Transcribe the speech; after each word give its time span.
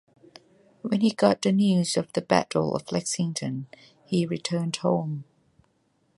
When 0.81 1.01
he 1.01 1.11
got 1.11 1.43
the 1.43 1.51
news 1.51 1.95
of 1.95 2.11
the 2.13 2.23
Battle 2.23 2.75
of 2.75 2.91
Lexington 2.91 3.67
he 4.03 4.25
returned 4.25 4.77
home. 4.77 5.25